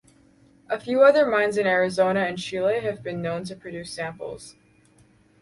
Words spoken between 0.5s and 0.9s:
A